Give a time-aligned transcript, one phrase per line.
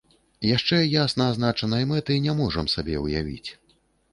[0.55, 3.49] Яшчэ ясна азначанай мэты не можам сабе ўявіць.